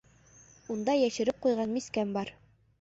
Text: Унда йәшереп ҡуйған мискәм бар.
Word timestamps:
Унда 0.77 0.95
йәшереп 1.03 1.45
ҡуйған 1.45 1.79
мискәм 1.79 2.19
бар. 2.19 2.37